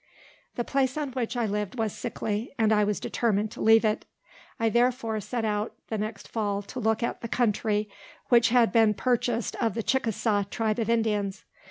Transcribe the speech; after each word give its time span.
The 0.55 0.63
place 0.63 0.97
on 0.97 1.11
which 1.11 1.37
I 1.37 1.45
lived 1.45 1.77
was 1.77 1.93
sickly, 1.93 2.55
and 2.57 2.73
I 2.73 2.83
was 2.83 2.99
determined 2.99 3.51
to 3.51 3.61
leave 3.61 3.85
it. 3.85 4.03
I 4.59 4.67
therefore 4.67 5.21
set 5.21 5.45
out 5.45 5.75
the 5.89 5.97
next 5.99 6.27
fall 6.27 6.63
to 6.63 6.79
look 6.79 7.03
at 7.03 7.21
the 7.21 7.27
country 7.27 7.87
which 8.29 8.49
had 8.49 8.71
been 8.71 8.95
purchased 8.95 9.55
of 9.57 9.75
the 9.75 9.83
Chickasaw 9.83 10.45
tribe 10.49 10.79
of 10.79 10.89
Indians. 10.89 11.45